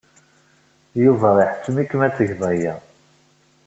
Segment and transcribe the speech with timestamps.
[1.03, 2.73] Yuba iḥettem-ikem ad tged aya.